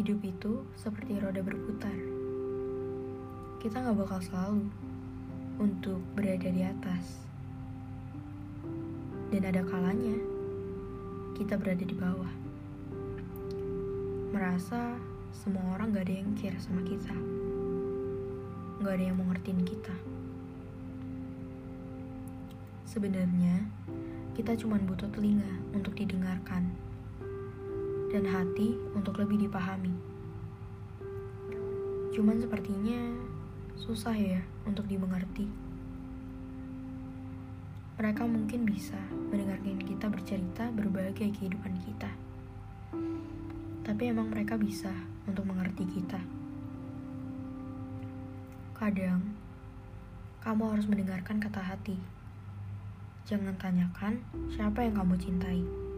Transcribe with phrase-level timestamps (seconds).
[0.00, 1.92] Hidup itu seperti roda berputar.
[3.60, 4.64] Kita gak bakal selalu
[5.60, 7.20] untuk berada di atas.
[9.28, 10.16] Dan ada kalanya
[11.36, 12.32] kita berada di bawah.
[14.32, 14.96] Merasa
[15.36, 17.12] semua orang gak ada yang care sama kita.
[18.80, 19.92] Gak ada yang mau ngertiin kita.
[22.88, 23.68] Sebenarnya,
[24.32, 26.72] kita cuma butuh telinga untuk didengarkan
[28.10, 29.94] dan hati untuk lebih dipahami.
[32.10, 32.98] Cuman sepertinya
[33.78, 35.46] susah ya untuk dimengerti.
[38.02, 38.98] Mereka mungkin bisa
[39.30, 42.10] mendengarkan kita bercerita berbagai kehidupan kita.
[43.86, 44.90] Tapi emang mereka bisa
[45.30, 46.18] untuk mengerti kita.
[48.74, 49.22] Kadang,
[50.42, 52.00] kamu harus mendengarkan kata hati.
[53.28, 55.89] Jangan tanyakan siapa yang kamu cintai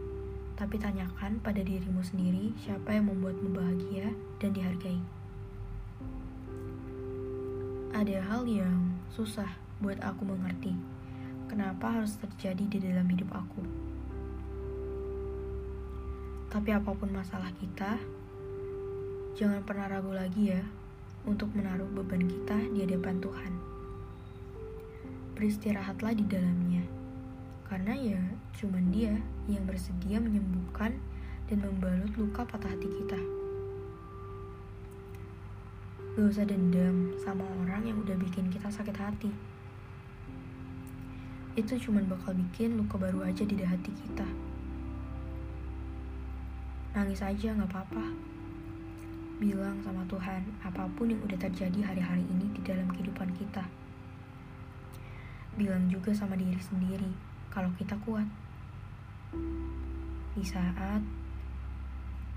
[0.53, 5.01] tapi tanyakan pada dirimu sendiri siapa yang membuatmu bahagia dan dihargai.
[7.93, 9.49] Ada hal yang susah
[9.81, 10.73] buat aku mengerti.
[11.49, 13.61] Kenapa harus terjadi di dalam hidup aku?
[16.49, 17.97] Tapi apa pun masalah kita,
[19.33, 20.61] jangan pernah ragu lagi ya
[21.25, 23.53] untuk menaruh beban kita di hadapan Tuhan.
[25.33, 27.02] Beristirahatlah di dalamnya
[27.63, 28.21] karena ya
[28.59, 29.15] cuman dia
[29.47, 30.99] yang bersedia menyembuhkan
[31.47, 33.19] dan membalut luka patah hati kita.
[36.13, 39.31] Gak usah dendam sama orang yang udah bikin kita sakit hati.
[41.57, 44.27] Itu cuman bakal bikin luka baru aja di hati kita.
[46.93, 48.05] Nangis aja gak apa-apa.
[49.41, 53.65] Bilang sama Tuhan apa pun yang udah terjadi hari-hari ini di dalam kehidupan kita.
[55.57, 58.25] Bilang juga sama diri sendiri kalau kita kuat.
[60.33, 61.05] Di saat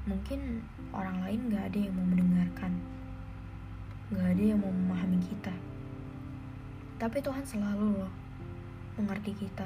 [0.05, 0.61] mungkin
[0.93, 2.73] orang lain gak ada yang mau mendengarkan,
[4.13, 5.57] gak ada yang mau memahami kita.
[7.01, 8.13] Tapi Tuhan selalu loh
[9.01, 9.65] mengerti kita,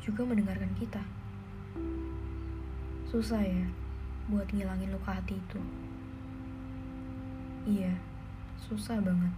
[0.00, 1.04] juga mendengarkan kita.
[3.12, 3.68] Susah ya
[4.32, 5.60] buat ngilangin luka hati itu.
[7.68, 7.92] Iya,
[8.56, 9.36] susah banget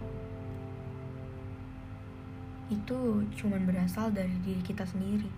[2.73, 5.29] itu cuman berasal dari diri kita sendiri.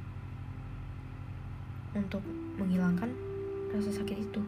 [1.91, 2.23] Untuk
[2.55, 3.11] menghilangkan
[3.75, 4.41] rasa sakit itu.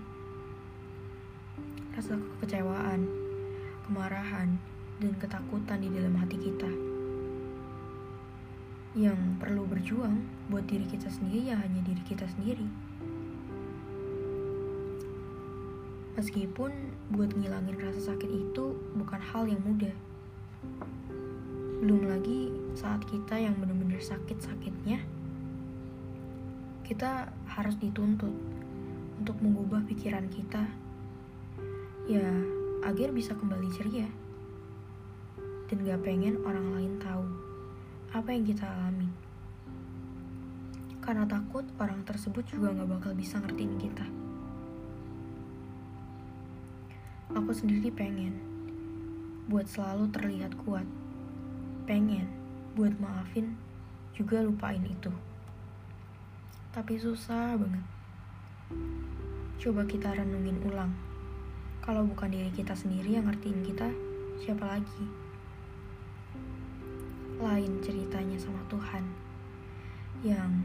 [1.92, 3.04] Rasa kekecewaan
[3.84, 4.56] kemarahan
[5.04, 6.72] dan ketakutan di dalam hati kita.
[8.96, 12.68] Yang perlu berjuang buat diri kita sendiri ya hanya diri kita sendiri.
[16.16, 16.72] Meskipun
[17.12, 19.96] buat ngilangin rasa sakit itu bukan hal yang mudah
[22.80, 25.04] saat kita yang benar-benar sakit-sakitnya,
[26.88, 28.32] kita harus dituntut
[29.20, 30.64] untuk mengubah pikiran kita,
[32.08, 32.24] ya
[32.88, 34.08] agar bisa kembali ceria
[35.68, 37.28] dan gak pengen orang lain tahu
[38.16, 39.12] apa yang kita alami.
[41.04, 44.08] Karena takut orang tersebut juga gak bakal bisa ngertiin kita.
[47.36, 48.40] Aku sendiri pengen
[49.52, 50.88] buat selalu terlihat kuat
[51.84, 52.39] pengen
[52.80, 53.60] buat maafin
[54.16, 55.12] juga lupain itu.
[56.72, 57.84] Tapi susah banget.
[59.60, 60.96] Coba kita renungin ulang.
[61.84, 63.92] Kalau bukan diri kita sendiri yang ngertiin kita,
[64.40, 65.04] siapa lagi?
[67.44, 69.04] Lain ceritanya sama Tuhan
[70.24, 70.64] yang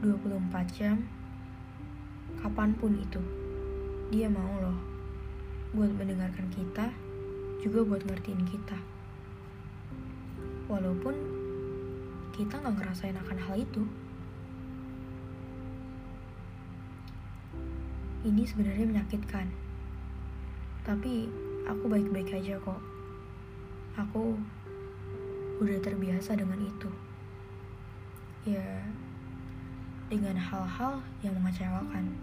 [0.00, 0.96] 24 jam
[2.40, 3.20] kapan pun itu
[4.08, 4.80] dia mau loh
[5.76, 6.88] buat mendengarkan kita
[7.64, 8.91] juga buat ngertiin kita
[10.72, 11.12] walaupun
[12.32, 13.84] kita nggak ngerasain akan hal itu.
[18.24, 19.52] Ini sebenarnya menyakitkan,
[20.86, 21.28] tapi
[21.68, 22.80] aku baik-baik aja kok.
[24.00, 24.40] Aku
[25.60, 26.88] udah terbiasa dengan itu.
[28.48, 28.80] Ya,
[30.08, 32.16] dengan hal-hal yang mengecewakan,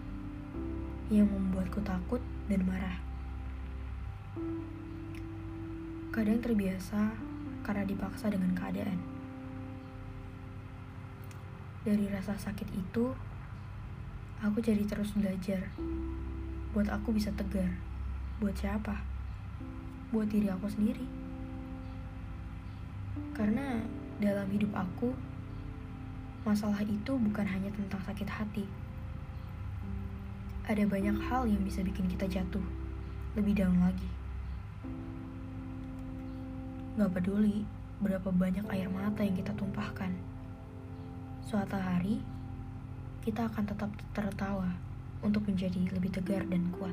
[1.12, 2.20] yang membuatku takut
[2.50, 2.98] dan marah.
[6.10, 7.29] Kadang terbiasa
[7.62, 8.98] karena dipaksa dengan keadaan.
[11.80, 13.16] Dari rasa sakit itu,
[14.44, 15.72] aku jadi terus belajar.
[16.76, 17.72] Buat aku bisa tegar.
[18.36, 19.00] Buat siapa?
[20.12, 21.08] Buat diri aku sendiri.
[23.32, 23.80] Karena
[24.20, 25.16] dalam hidup aku,
[26.44, 28.68] masalah itu bukan hanya tentang sakit hati.
[30.68, 32.62] Ada banyak hal yang bisa bikin kita jatuh
[33.34, 34.19] lebih dalam lagi.
[37.00, 37.64] Gak peduli
[38.04, 40.12] berapa banyak air mata yang kita tumpahkan.
[41.40, 42.20] Suatu hari,
[43.24, 44.68] kita akan tetap tertawa
[45.24, 46.92] untuk menjadi lebih tegar dan kuat.